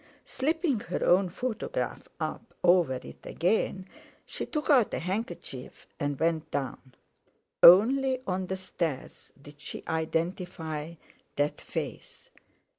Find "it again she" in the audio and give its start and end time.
2.95-4.47